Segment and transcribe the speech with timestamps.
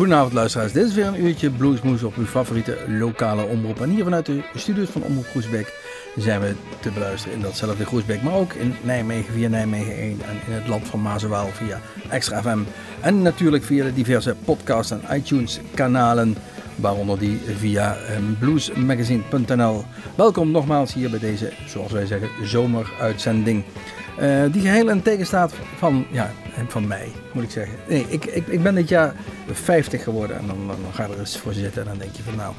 [0.00, 3.80] Goedenavond luisteraars, dit is weer een uurtje Bluesmoes op uw favoriete lokale omroep.
[3.80, 5.74] En hier vanuit de studios van Omroep Groesbeek
[6.16, 10.40] zijn we te beluisteren in datzelfde Groesbeek, maar ook in Nijmegen via Nijmegen 1 en
[10.46, 12.58] in het land van Mazenwaal via Extra FM.
[13.00, 16.36] En natuurlijk via de diverse podcast en iTunes kanalen,
[16.76, 19.84] waaronder die via ehm, bluesmagazine.nl.
[20.14, 23.64] Welkom nogmaals hier bij deze, zoals wij zeggen, zomeruitzending.
[24.20, 26.30] Uh, die geheel in tegenstaat van, ja,
[26.68, 27.74] van mij, moet ik zeggen.
[27.88, 29.14] Nee, ik, ik, ik ben dit jaar
[29.52, 32.22] 50 geworden en dan, dan, ga je er eens voor zitten en dan denk je
[32.22, 32.54] van nou,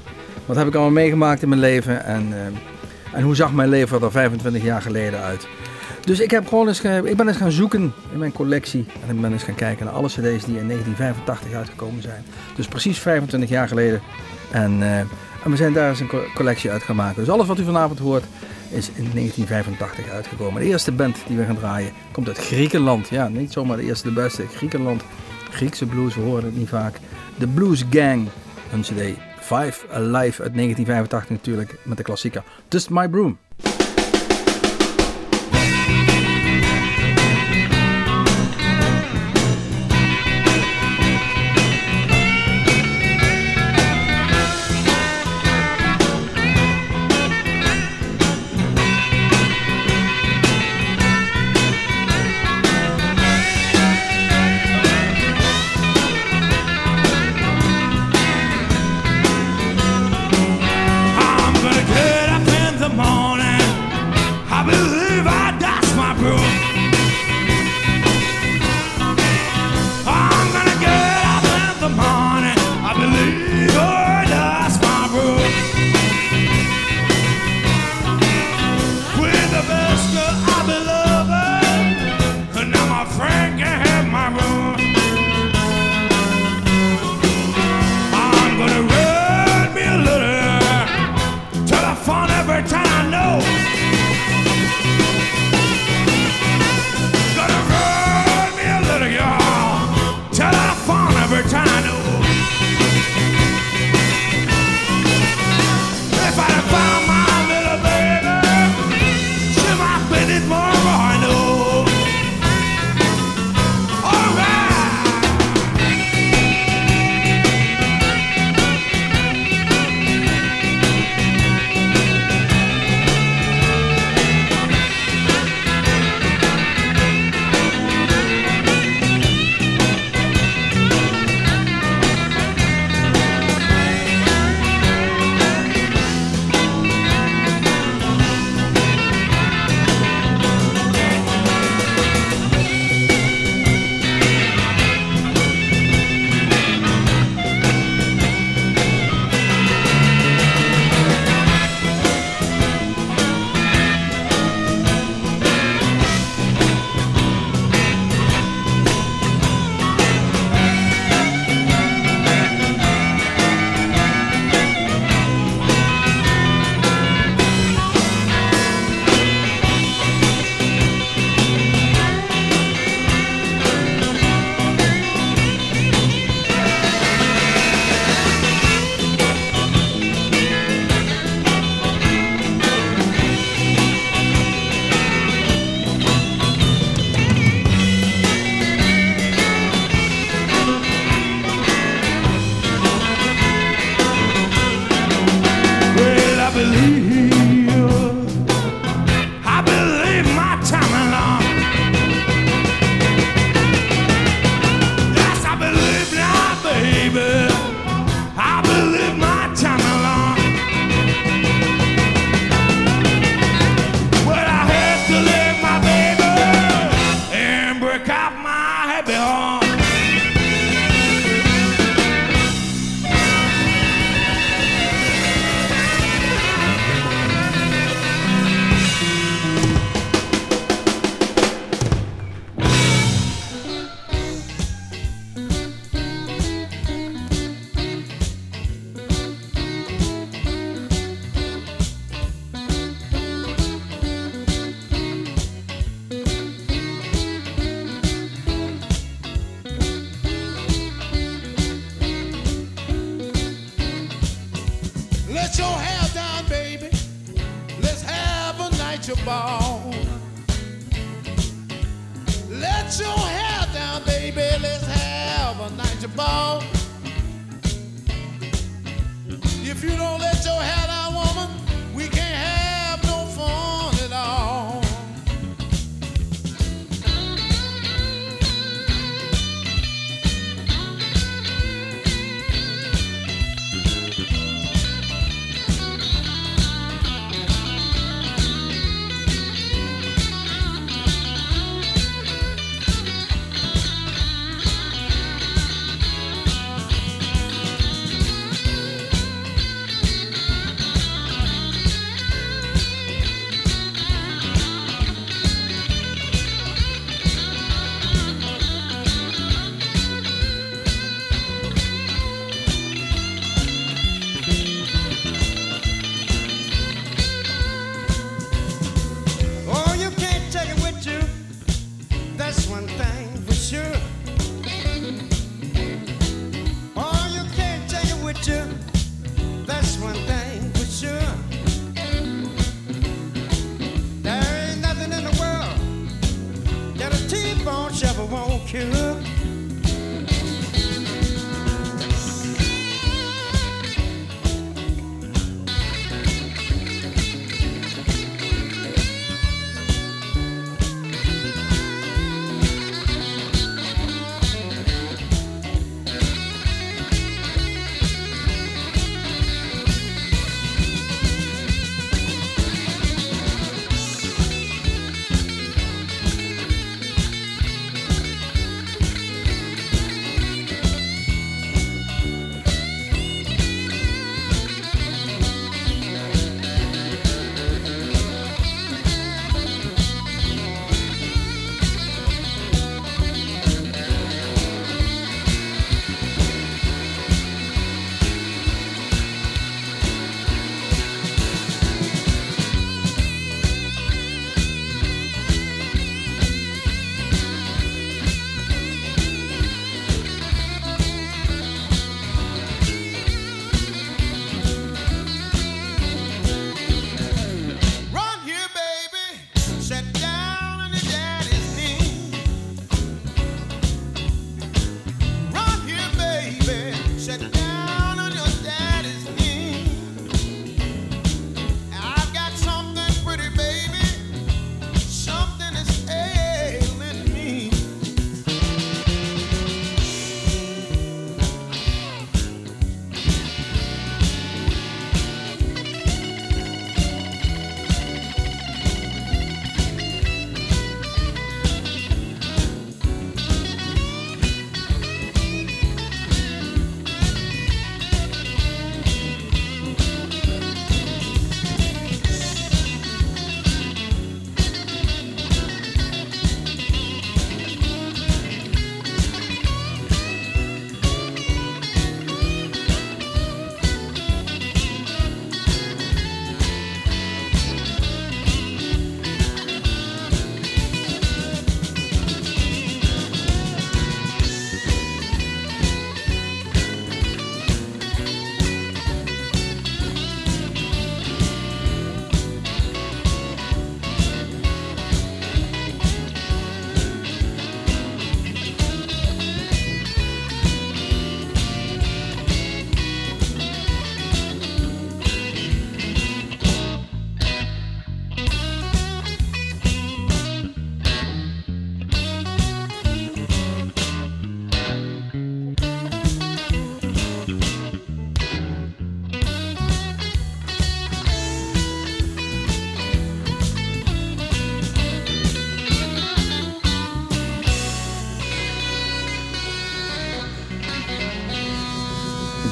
[0.45, 4.01] wat heb ik allemaal meegemaakt in mijn leven en, uh, en hoe zag mijn leven
[4.01, 5.47] er 25 jaar geleden uit.
[6.05, 9.21] Dus ik, heb gewoon eens, ik ben eens gaan zoeken in mijn collectie en ik
[9.21, 12.23] ben eens gaan kijken naar alle cd's die in 1985 uitgekomen zijn.
[12.55, 14.01] Dus precies 25 jaar geleden.
[14.51, 14.99] En, uh,
[15.43, 17.19] en we zijn daar eens een collectie uit gaan maken.
[17.19, 18.23] Dus alles wat u vanavond hoort
[18.69, 20.61] is in 1985 uitgekomen.
[20.61, 23.09] De eerste band die we gaan draaien komt uit Griekenland.
[23.09, 24.47] Ja, niet zomaar de eerste, de beste.
[24.47, 25.03] Griekenland.
[25.49, 26.99] Griekse blues, we horen het niet vaak.
[27.37, 28.27] De Blues Gang,
[28.69, 29.17] hun cd.
[29.39, 33.37] Five Alive uit 1985 natuurlijk, met de klassieker Just My Broom.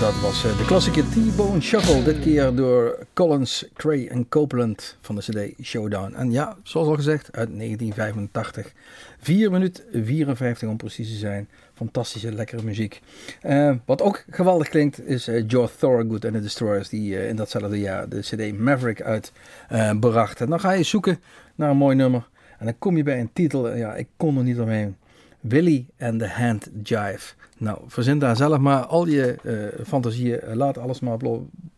[0.10, 2.04] Eh, de klassieke T-Bone Shuffle.
[2.04, 6.14] Dit keer door Collins, Cray en Copeland van de CD Showdown.
[6.16, 8.74] En ja, zoals al gezegd, uit 1985.
[9.20, 11.50] 4 minuten 54 om precies te zijn.
[11.74, 13.02] Fantastische, lekkere muziek.
[13.46, 16.90] Uh, wat ook geweldig klinkt is George Thorogood en de Destroyers.
[16.90, 20.46] Die in datzelfde jaar de CD Maverick uitbrachten.
[20.46, 21.20] en dan ga je zoeken
[21.56, 22.28] naar een mooi nummer.
[22.60, 23.76] En dan kom je bij een titel.
[23.76, 24.96] Ja, ik kon er niet omheen.
[25.42, 27.34] Willy and the Hand Jive.
[27.58, 30.42] Nou, verzin daar zelf maar al je uh, fantasieën.
[30.42, 31.18] Eh, laat alles maar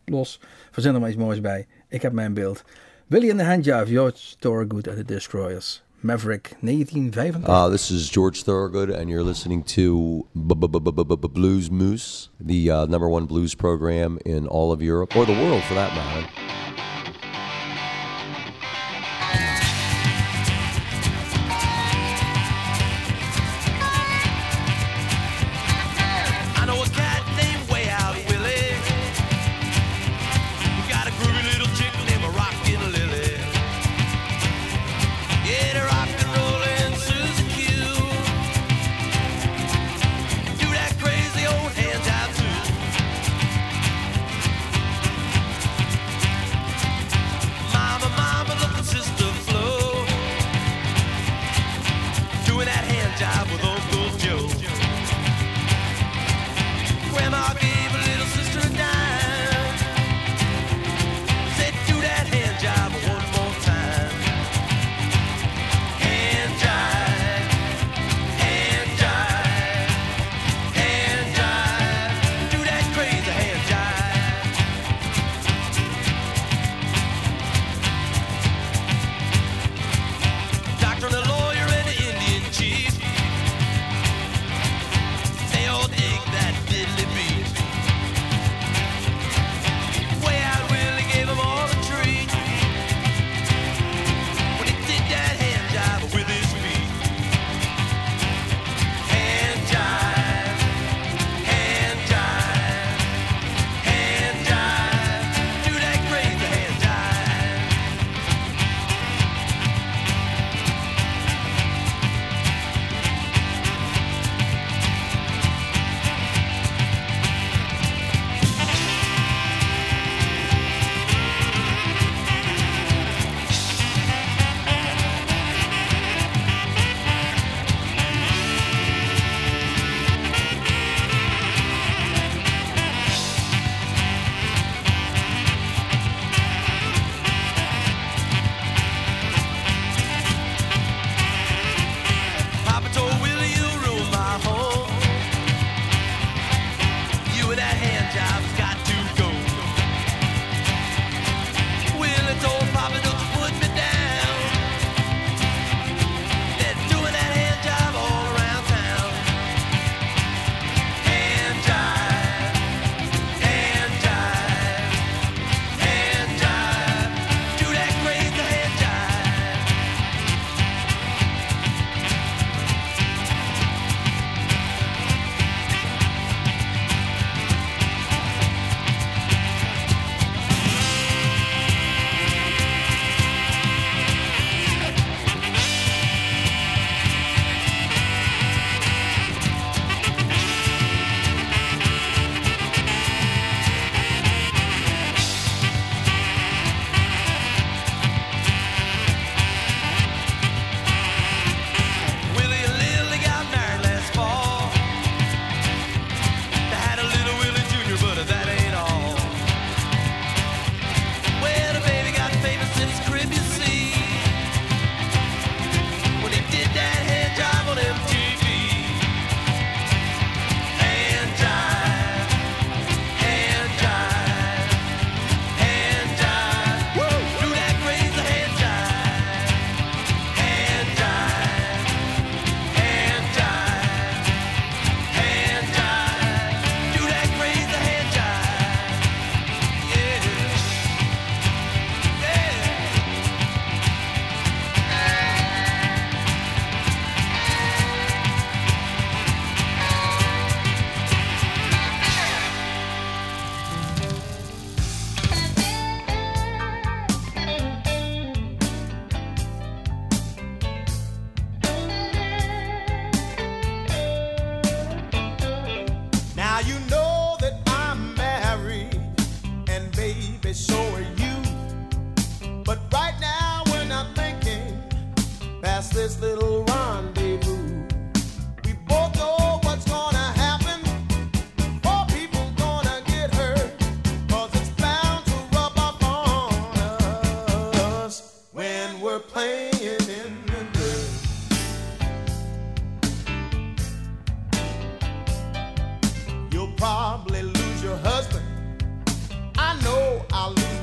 [0.04, 0.40] los.
[0.70, 1.66] Verzin er maar iets moois bij.
[1.88, 2.64] Ik heb mijn beeld.
[3.06, 5.82] Willy and the Hand Jive, George Thorogood and the Destroyers.
[6.02, 7.48] Maverick 1985.
[7.48, 13.26] Uh, this is George Thorogood, and you're listening to Blues Moose, the uh, number one
[13.26, 16.26] blues program in all of Europe, or the world for that matter.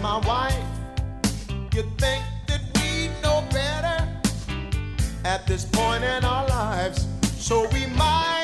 [0.02, 0.64] My wife.
[1.74, 4.08] You think that we know better?
[5.26, 7.06] At this point in our lives,
[7.38, 8.39] so we might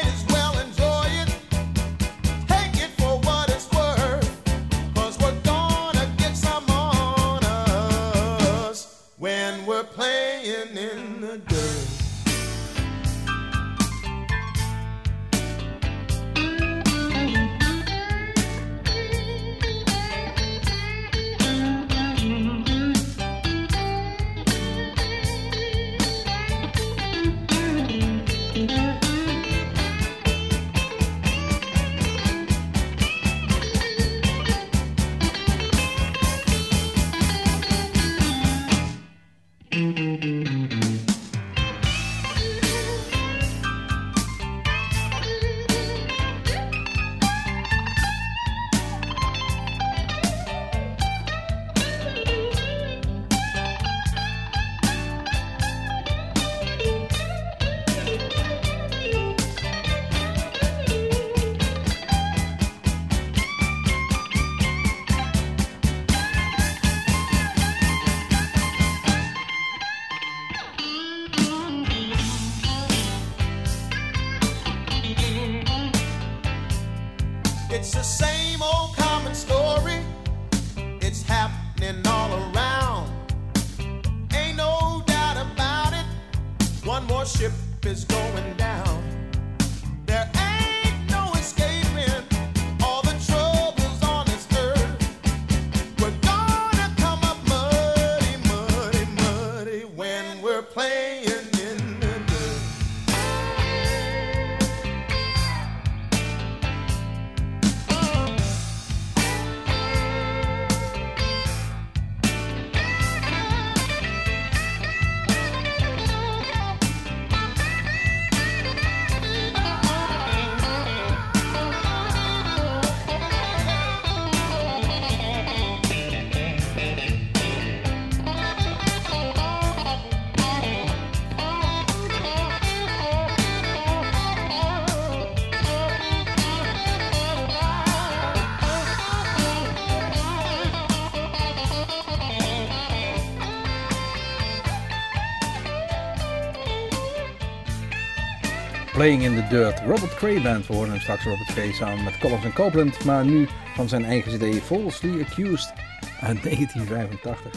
[149.05, 149.79] Playing in the Dirt.
[149.79, 150.67] Robert Cray Band.
[150.67, 153.03] We horen hem straks Robert Cray samen met Collins en Copeland.
[153.03, 155.73] Maar nu van zijn eigen cd Falsely Accused
[156.21, 157.51] uit 1985.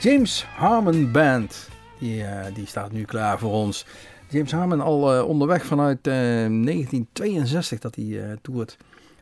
[0.00, 1.68] James Harmon Band.
[1.98, 3.86] Die, eh, die staat nu klaar voor ons.
[4.28, 8.76] James Harmon al eh, onderweg vanuit eh, 1962 dat hij eh toert.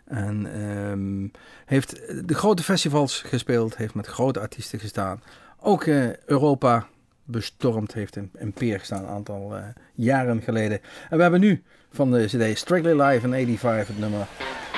[0.04, 1.28] En ehm,
[1.64, 1.90] heeft
[2.28, 3.76] de grote festivals gespeeld.
[3.76, 5.22] Heeft met grote artiesten gestaan.
[5.61, 6.87] Ook eh, Europa
[7.33, 9.64] bestormd heeft in, in Peer gestaan een aantal eh,
[9.95, 10.81] jaren geleden.
[11.11, 14.27] En we hebben nu van de CD Strictly Live in 85 het nummer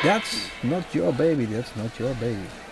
[0.02, 2.63] That's Not Your Baby, That's Not Your Baby.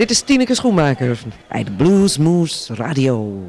[0.00, 3.42] Dit is Tineke Schoenmaker bij de Blues Moose Radio.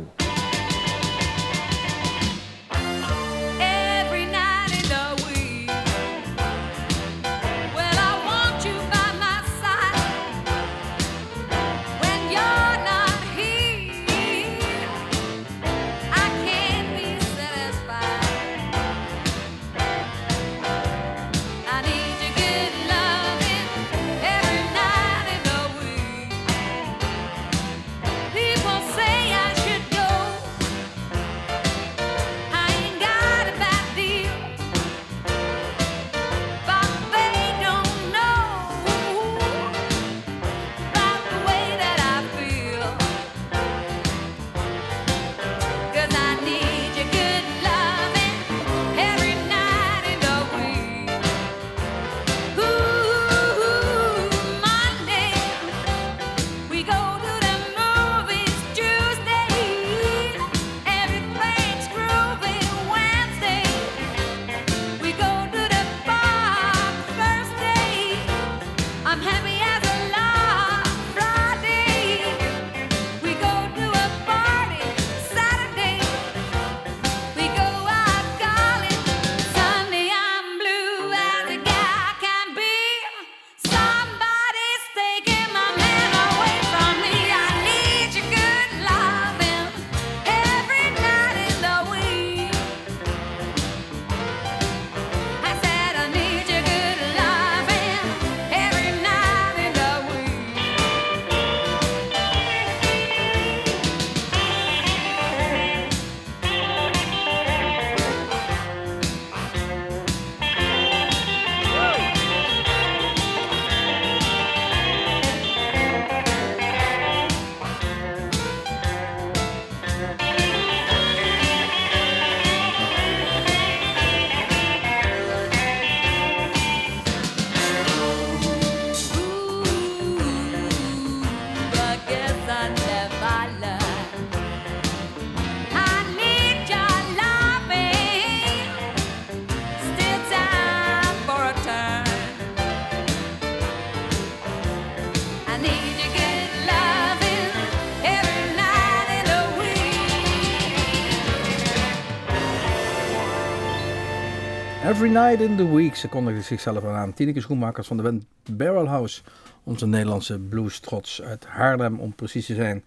[154.86, 155.96] Every Night in the Week.
[155.96, 157.14] Ze kondigde zichzelf aan.
[157.14, 158.20] Tineke Schoenmakers van de
[158.52, 159.22] Barrel House.
[159.64, 162.84] Onze Nederlandse blues trots uit Haarlem om precies te zijn.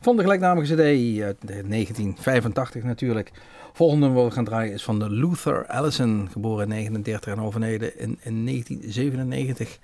[0.00, 0.80] Van de gelijknamige cd
[1.22, 3.32] uit 1985 natuurlijk.
[3.72, 6.28] Volgende wat we gaan draaien is van de Luther Allison.
[6.32, 9.78] Geboren in 1939 en overleden in, in 1997.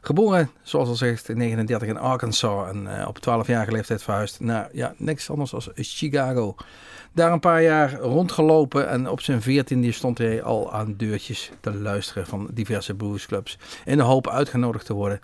[0.00, 2.68] Geboren, zoals al zegt, in 1939 in Arkansas.
[2.68, 6.54] En uh, op 12-jarige leeftijd verhuisd naar ja, niks anders dan Chicago.
[7.14, 11.74] Daar een paar jaar rondgelopen en op zijn veertiende stond hij al aan deurtjes te
[11.74, 13.58] luisteren van diverse bluesclubs.
[13.84, 15.20] In de hoop uitgenodigd te worden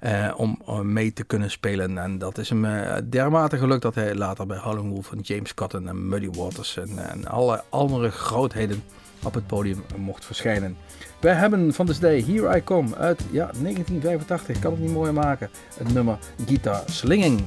[0.00, 1.98] eh, om mee te kunnen spelen.
[1.98, 5.54] En dat is hem eh, dermate gelukt dat hij later bij Howlin' Wolf en James
[5.54, 8.82] Cotton en Muddy Waters en, en alle andere grootheden
[9.22, 10.76] op het podium mocht verschijnen.
[11.20, 15.14] Wij hebben van de CD Here I Come uit ja, 1985, kan het niet mooier
[15.14, 17.42] maken, het nummer Guitar Slinging.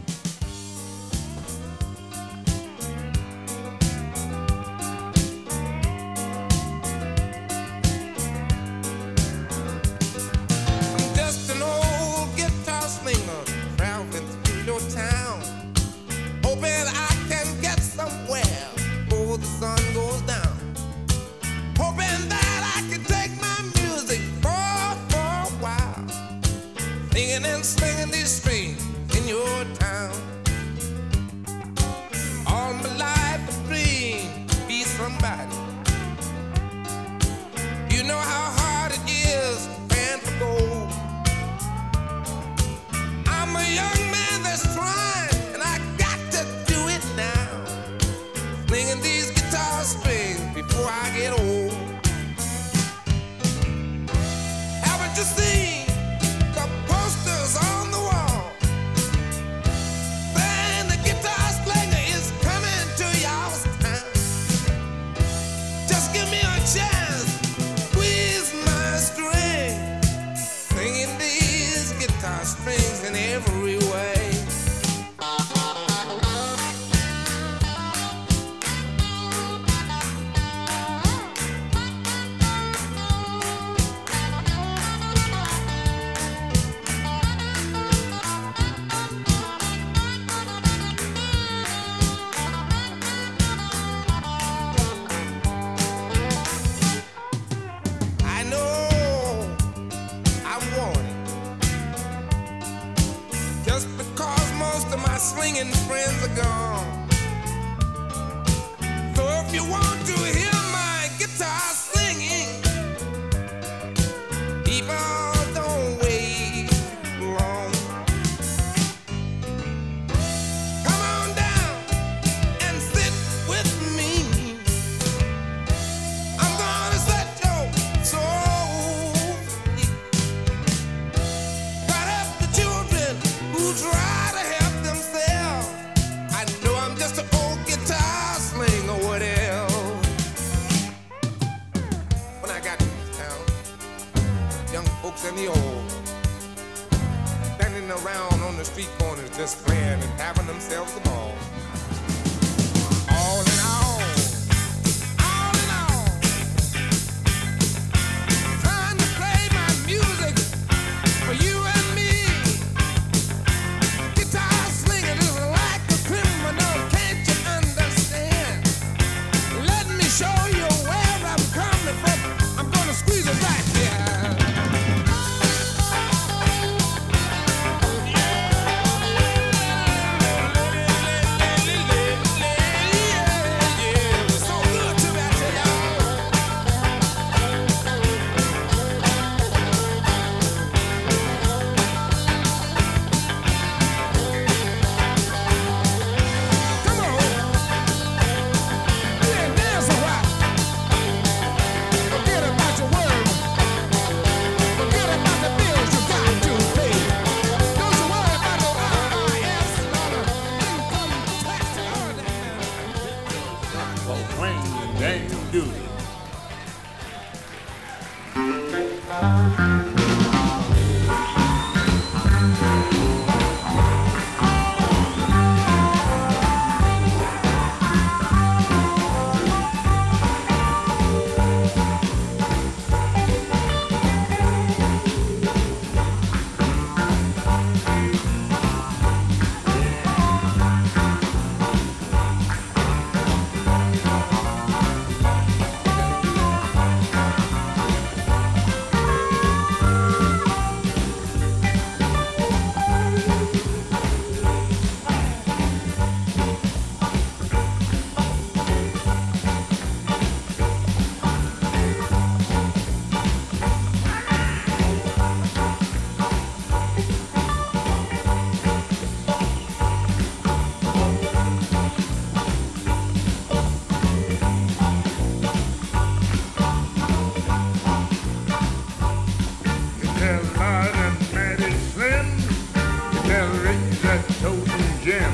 [283.36, 285.34] celebrate that totem Jim.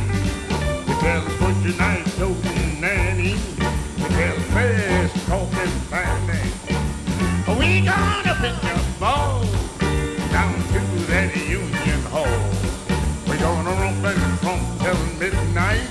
[0.88, 3.34] You tell butcher knife totem Nanny.
[4.00, 6.44] You tell fast talking Fanny.
[7.60, 9.46] We gonna pick up ball
[10.36, 11.30] down to that
[11.62, 12.42] Union Hall.
[13.28, 15.86] We gonna romp and trump till midnight.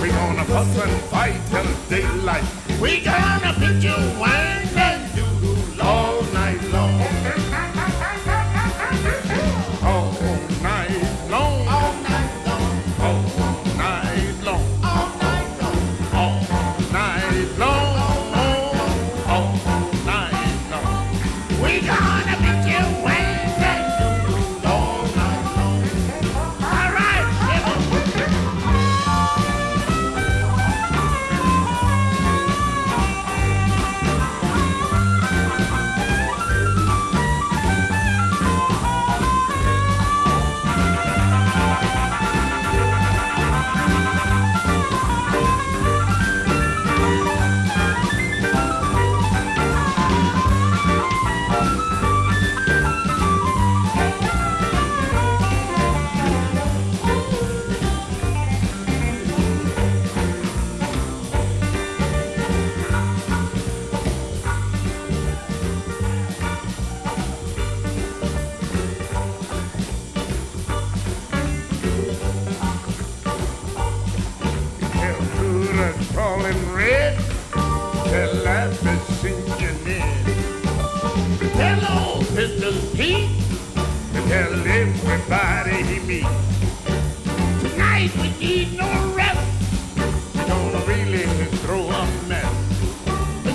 [0.00, 2.48] We gonna fuss and fight till daylight.
[2.78, 4.93] We gonna pitch you one day.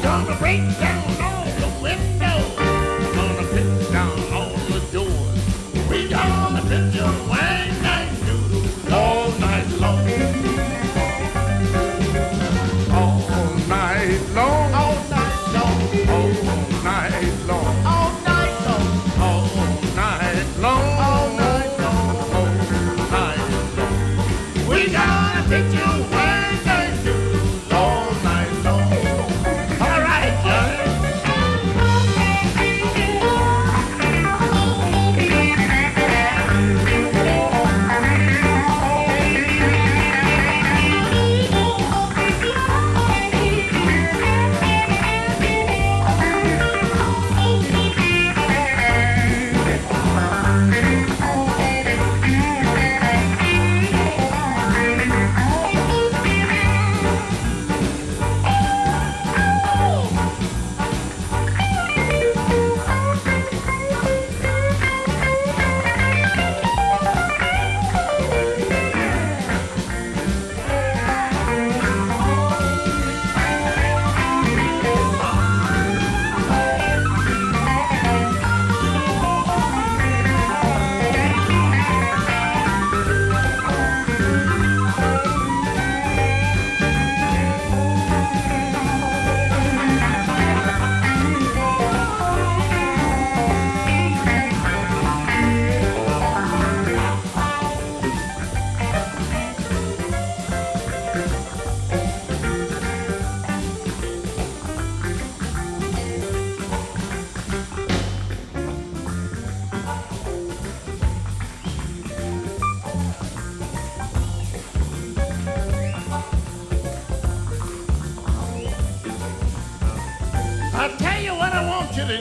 [0.10, 2.09] gonna break down all the women.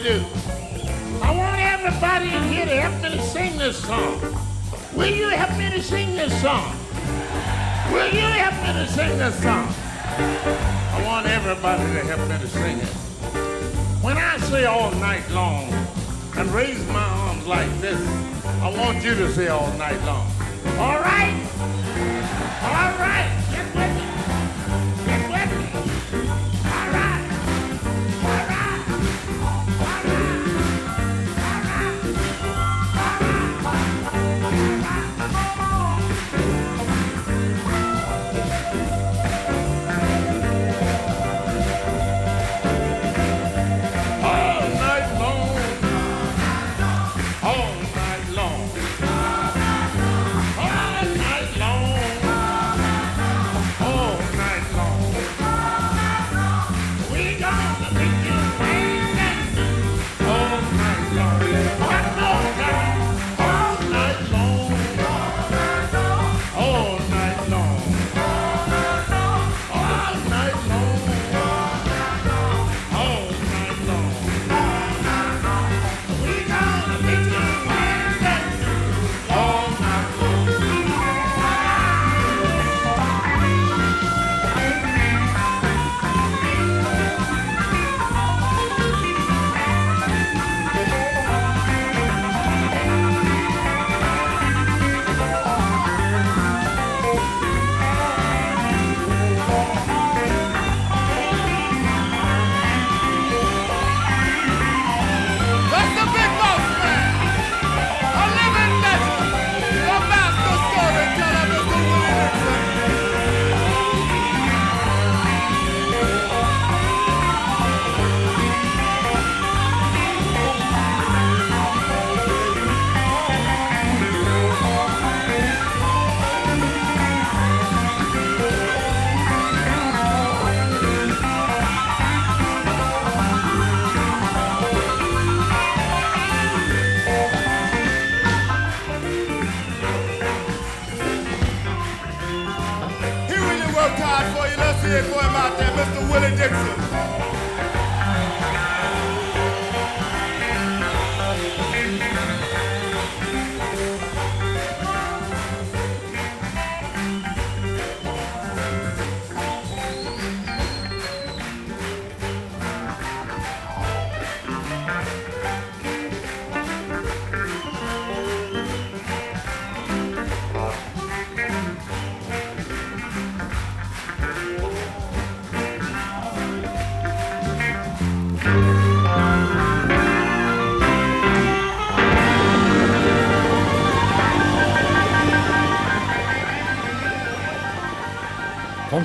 [0.02, 0.24] Do.
[1.22, 4.20] I want everybody in here to help me to sing this song.
[4.94, 6.76] Will you help me to sing this song?
[7.92, 9.66] Will you help me to sing this song?
[10.18, 12.94] I want everybody to help me to sing it.
[14.02, 15.72] When I say all night long
[16.36, 18.00] and raise my arms like this,
[18.62, 20.30] I want you to say all night long.
[20.78, 21.34] All right?
[22.62, 23.47] All right.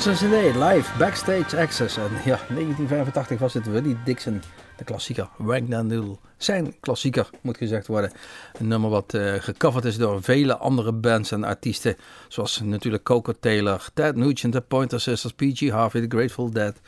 [0.05, 1.97] Live, backstage access.
[1.97, 4.41] En ja, 1985 was het Willie Dixon
[4.77, 6.17] De klassieker Wang Dan Doodle.
[6.37, 8.11] Zijn klassieker, moet gezegd worden.
[8.59, 11.95] Een nummer wat eh, gecoverd is door vele andere bands en artiesten.
[12.27, 15.69] Zoals natuurlijk Coco Taylor, Ted Nugent, The Pointer Sisters, P.G.
[15.69, 16.81] Harvey, The Grateful Dead.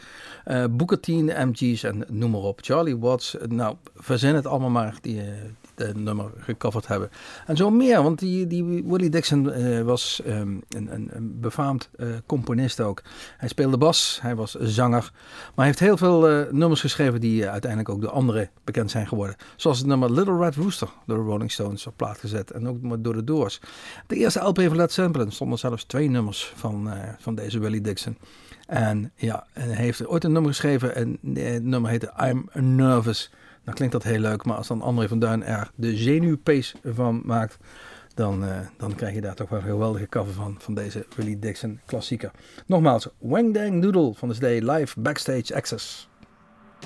[0.43, 2.59] eh Booker T, MG's en noem maar op.
[2.63, 5.27] Charlie Watts, nou, verzin het allemaal maar die eh,
[5.75, 7.09] de nummer gecoverd hebben.
[7.45, 11.89] En zo meer, want die, die Willie Dixon eh, was ehm, een, een, een befaamd
[11.95, 13.01] eh, componist ook.
[13.37, 17.43] Hij speelde bas, hij was zanger, maar hij heeft heel veel eh, nummers geschreven die
[17.43, 19.35] eh, uiteindelijk ook door anderen bekend zijn geworden.
[19.55, 23.03] Zoals het nummer Little Red Rooster door de Rolling Stones op plaat gezet en ook
[23.03, 23.59] door de Doors.
[24.07, 27.81] De eerste LP van Led Zeppelin stonden zelfs twee nummers van, eh, van deze Willie
[27.81, 28.17] Dixon.
[28.67, 32.49] En ja, en hij heeft ooit een nummer geschreven en eh, het nummer heette I'm
[32.75, 33.31] Nervous.
[33.65, 37.21] Dan klinkt dat heel leuk, maar als dan André van Duin er de zenuwpees van
[37.23, 37.57] maakt,
[38.13, 41.39] dan, eh, dan krijg je daar toch wel een geweldige cover van, van deze Willie
[41.39, 42.31] Dixon klassieker.
[42.65, 46.07] Nogmaals, Wang Dang Doodle van de CD Live Backstage Access.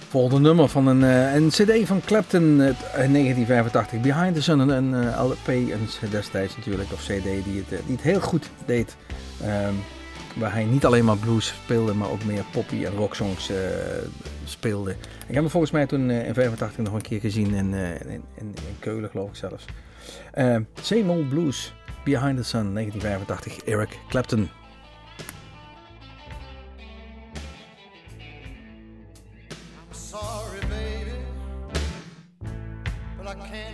[0.08, 4.02] Volgende nummer van een, eh, een cd van Clapton uit 1985.
[4.02, 7.96] Behind the Sun, een, eh, LP een destijds natuurlijk, of cd die het, eh, die
[7.96, 8.96] het heel goed deed.
[9.42, 9.74] Ehm,
[10.40, 13.58] waar hij niet alleen maar blues speelde, maar ook meer poppy en rocksongs eh,
[14.44, 14.92] speelde.
[14.92, 17.90] Ik heb hem volgens mij toen eh, in 85 nog een keer gezien in, eh,
[17.90, 19.66] in, in, in Keulen, geloof ik zelfs.
[20.36, 21.74] Uh, Same Old Blues,
[22.04, 24.40] Behind the Sun, 1985, Eric Clapton.
[24.40, 24.50] I'm
[29.92, 31.18] sorry, baby,
[33.18, 33.69] but I can't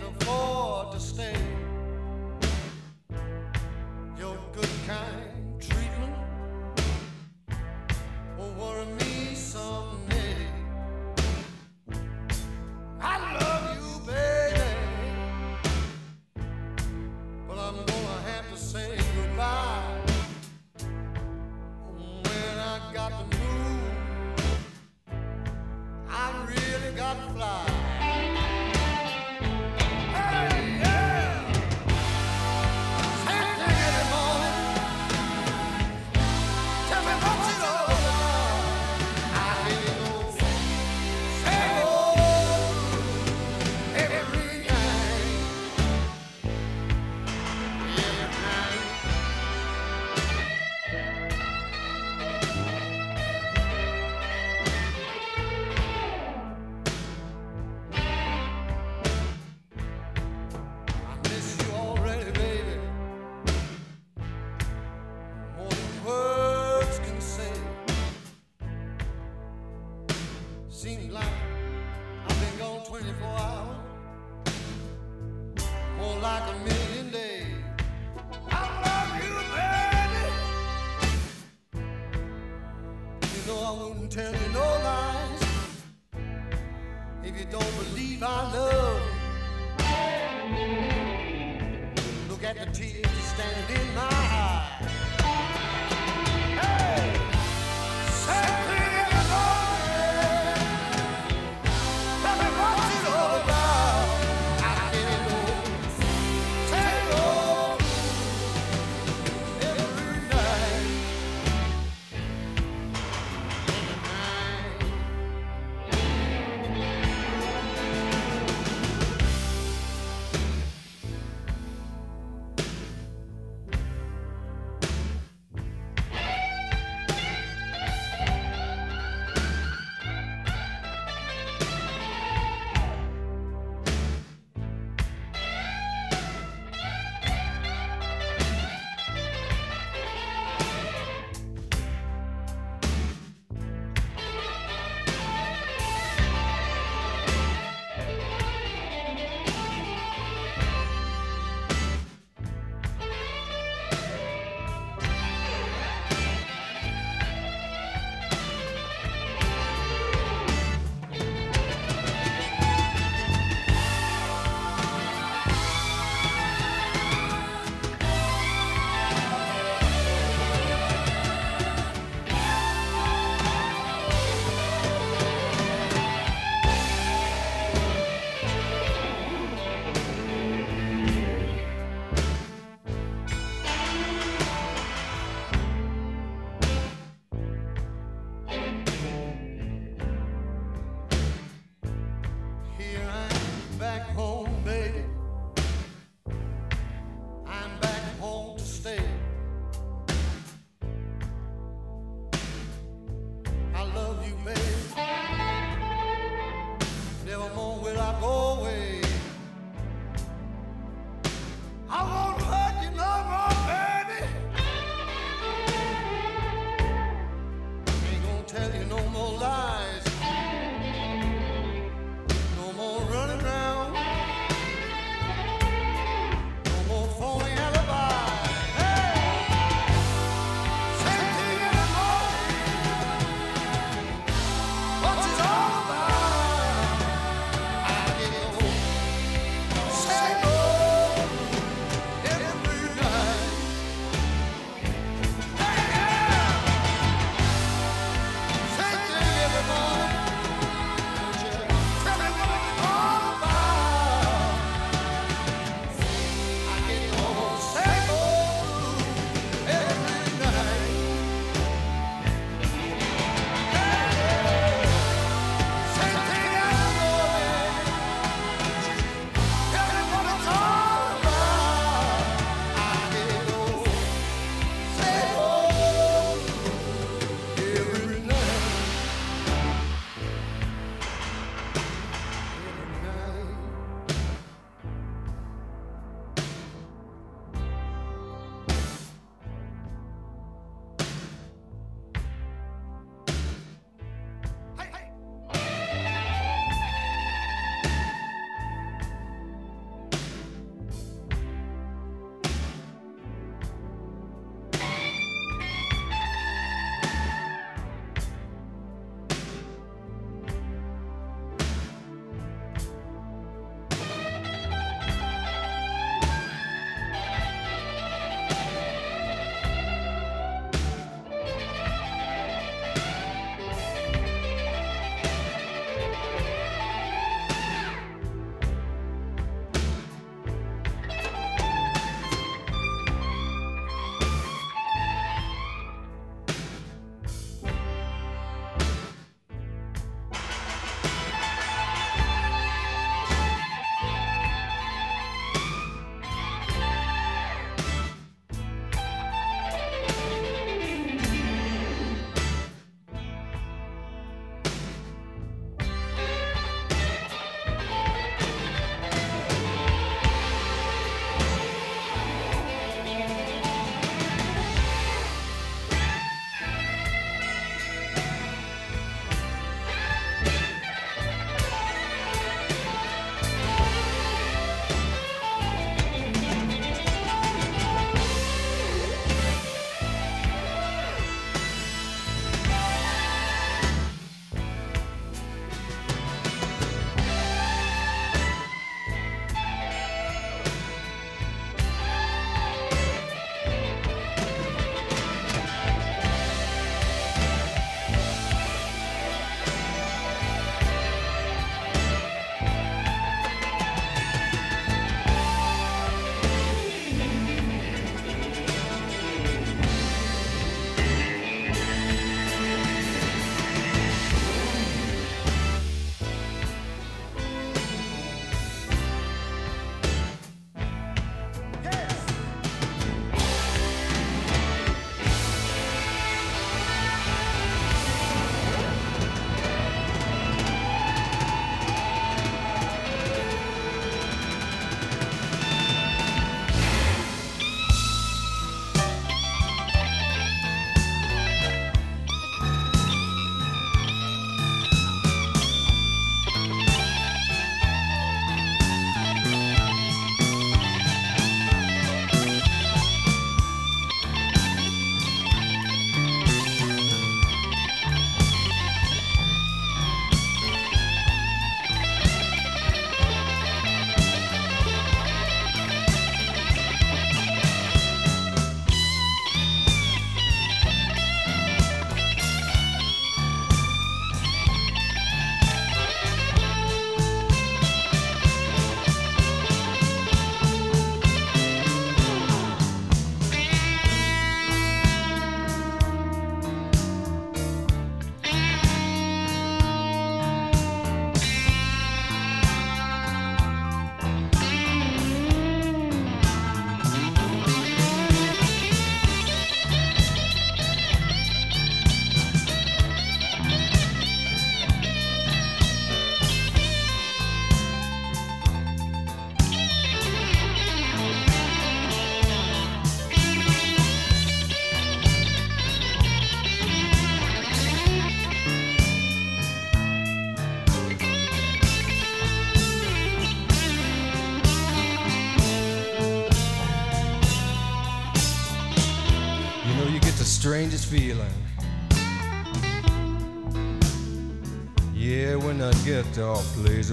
[27.16, 27.75] Butterfly.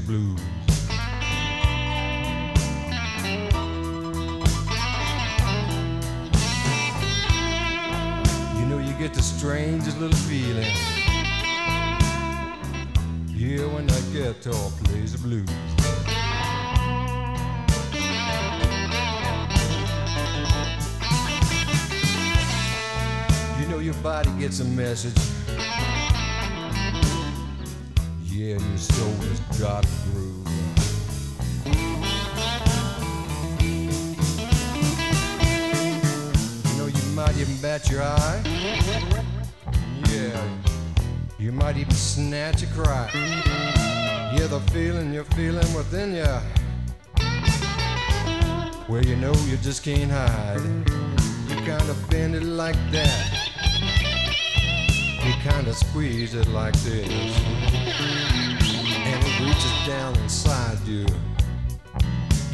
[0.05, 0.52] Blues.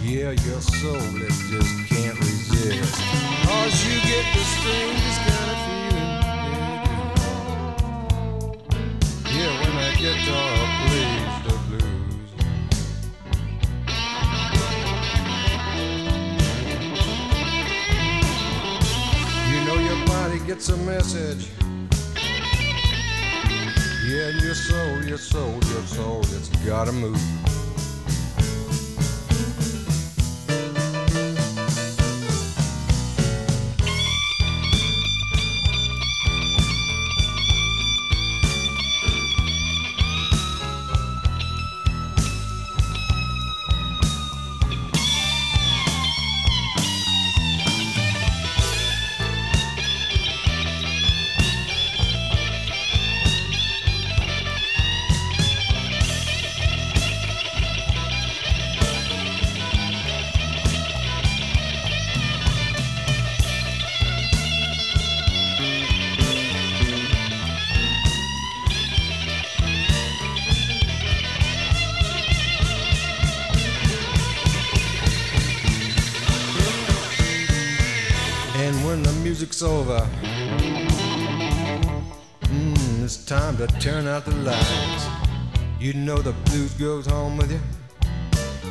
[0.10, 2.96] Yeah, your soul it just can't resist.
[3.46, 6.10] Cause you get the strangest kind of feeling.
[9.26, 10.54] Yeah, yeah when that guitar
[10.88, 12.32] plays the blues.
[19.52, 21.44] You know your body gets a message.
[24.08, 27.49] Yeah, your soul, your soul, your soul, it's gotta move.
[86.80, 87.60] Goes home with you.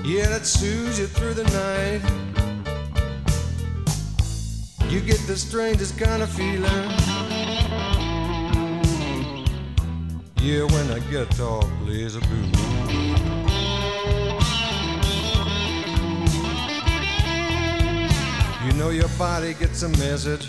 [0.03, 2.01] Yeah, that soothes you through the night.
[4.91, 6.65] You get the strangest kind of feeling.
[10.41, 12.53] Yeah, when a guitar plays a blues.
[18.65, 20.49] You know your body gets a message.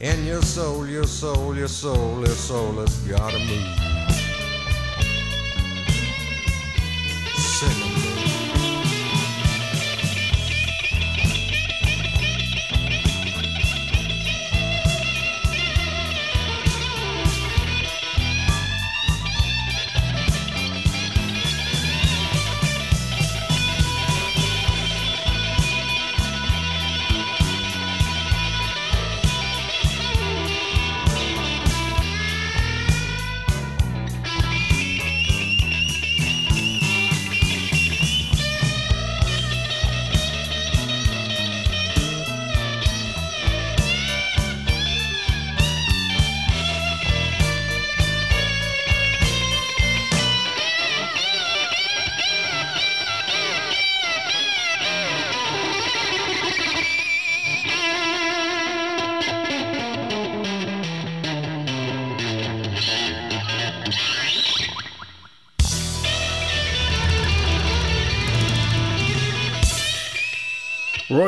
[0.00, 3.87] And your soul, your soul, your soul, your soul has gotta move.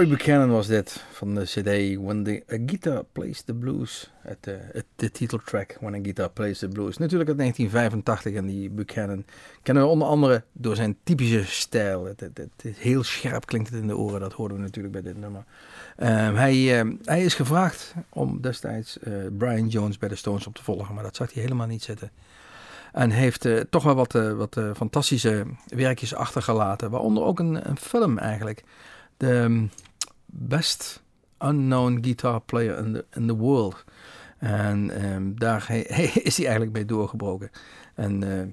[0.09, 4.11] Buchanan was dit van de CD When the a Guitar Plays the Blues.
[4.21, 6.97] Het, het, de titeltrack When a Guitar Plays the Blues.
[6.97, 9.25] Natuurlijk uit 1985 en die Buchanan
[9.63, 12.05] kennen we onder andere door zijn typische stijl.
[12.05, 12.31] Het,
[12.77, 15.45] heel scherp klinkt het in de oren, dat hoorden we natuurlijk bij dit nummer.
[15.97, 20.55] Ehm, hij, ehm, hij is gevraagd om destijds eh, Brian Jones bij de Stones op
[20.55, 22.11] te volgen, maar dat zag hij helemaal niet zitten.
[22.93, 26.91] En heeft eh, toch wel wat, wat fantastische werkjes achtergelaten.
[26.91, 28.63] Waaronder ook een, een film eigenlijk.
[29.17, 29.65] De ehm,
[30.33, 31.03] Best
[31.39, 33.85] Unknown Guitar Player in the, in the World.
[34.39, 35.70] En ehm, daar
[36.28, 37.51] is hij eigenlijk mee doorgebroken.
[37.95, 38.47] En eh,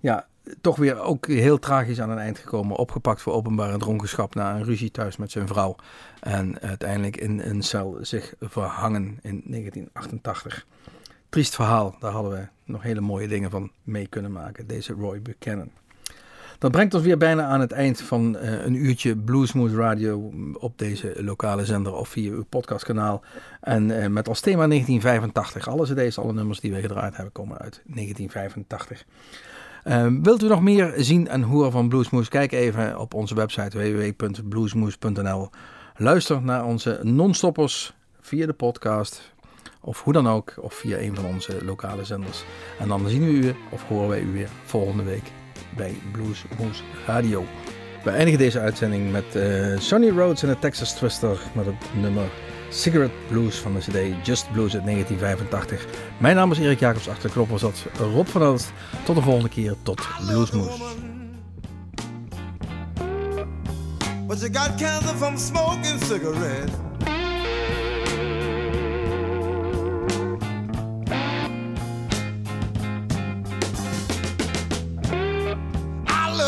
[0.00, 0.26] ja,
[0.60, 2.76] toch weer ook heel tragisch aan een eind gekomen.
[2.76, 5.76] Opgepakt voor openbare dronkenschap na een ruzie thuis met zijn vrouw.
[6.20, 10.66] En uiteindelijk in een cel zich verhangen in 1988.
[11.28, 14.66] Triest verhaal, daar hadden we nog hele mooie dingen van mee kunnen maken.
[14.66, 15.70] Deze Roy Buchanan.
[16.58, 20.78] Dat brengt ons weer bijna aan het eind van eh, een uurtje Bluesmoose Radio op
[20.78, 23.22] deze lokale zender of via uw podcastkanaal.
[23.60, 25.68] En eh, met als thema 1985.
[25.68, 29.04] Alle cd's, alle nummers die we gedraaid hebben komen uit 1985.
[29.82, 32.30] Eh, wilt u nog meer zien en horen van Bluesmoose?
[32.30, 35.50] Kijk even op onze website www.bluesmoose.nl.
[35.96, 39.34] Luister naar onze non-stoppers via de podcast
[39.80, 42.44] of hoe dan ook, of via een van onze lokale zenders.
[42.78, 45.32] En dan zien we u of horen wij u weer volgende week
[45.76, 47.44] bij Blues Moose Radio.
[48.04, 52.30] We eindigen deze uitzending met eh, Sonny Rhodes en de Texas Twister met het nummer
[52.70, 55.86] Cigarette Blues van de CD Just Blues uit 1985.
[56.18, 58.72] Mijn naam is Erik Jacobs, achter de knoppen zat Rob van Elst.
[59.04, 60.82] Tot de volgende keer, tot Blues Moose.
[64.28, 66.85] You got from smoking cigarettes.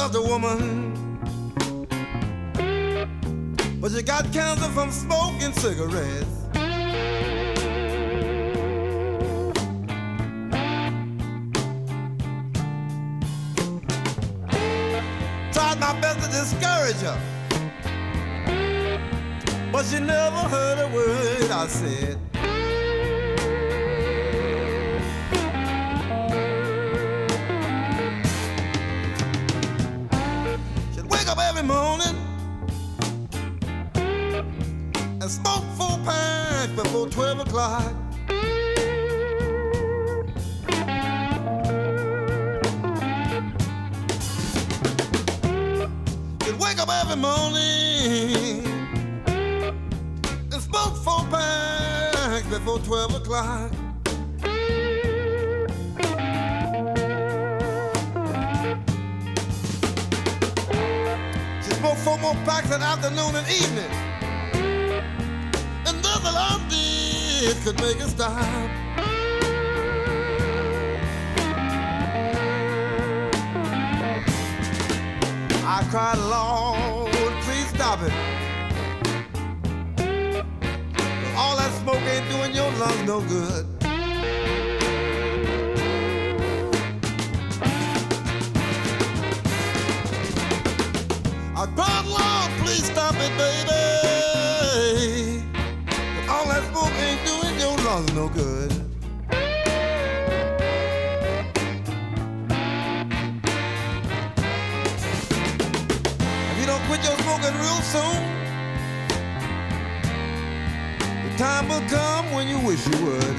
[0.08, 1.18] I love the woman,
[3.78, 6.46] but you got cancer from smoking cigarettes.
[15.52, 17.20] Tried my best to discourage her,
[19.70, 22.27] but she never heard a word I said.
[31.58, 32.16] Every morning
[35.20, 37.94] and smoke four packs before 12 o'clock.
[46.44, 48.64] She'd wake up every morning
[50.52, 53.77] and smoke four packs before 12 o'clock.
[62.08, 63.90] Four more packs that afternoon and evening.
[65.86, 68.32] And nothing I did could make it stop.
[75.76, 78.12] I cried, Lord, please stop it.
[81.36, 83.77] All that smoke ain't doing your lungs no good.
[93.38, 93.84] Baby.
[96.28, 98.72] All that smoke ain't doing your lungs no good.
[106.40, 108.22] If you don't quit your smoking real soon,
[111.24, 113.36] the time will come when you wish you would.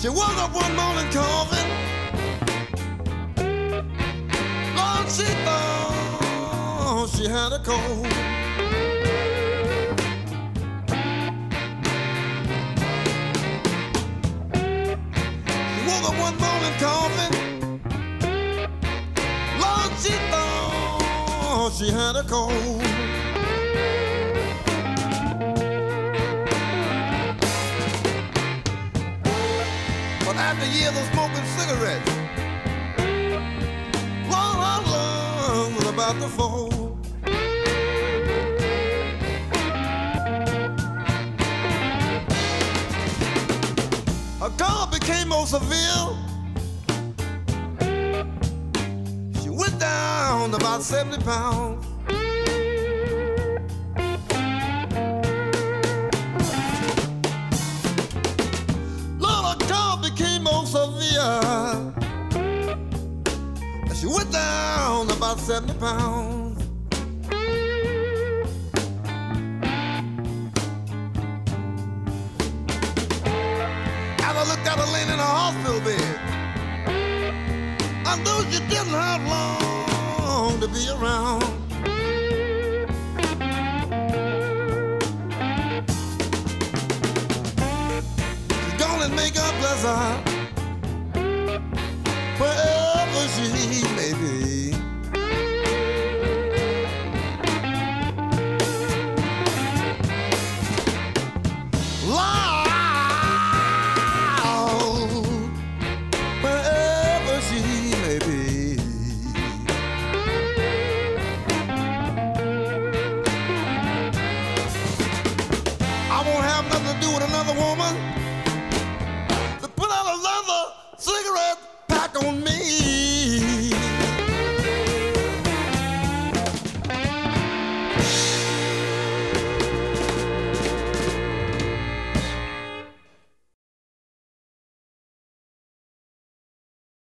[0.00, 1.45] She woke up one morning coughing.
[7.26, 8.06] She had a cold.
[16.20, 16.72] One morning.
[19.60, 22.82] Lord, she thought she had a cold.
[30.24, 32.10] But after years of smoking cigarettes,
[34.30, 36.85] Lord, her lungs was about to fold.
[45.06, 46.18] Camo Seville.
[49.40, 51.86] She went down about 70 pounds.
[59.20, 61.94] Lola Toby Camo Seville.
[63.94, 66.15] She went down about 70 pounds.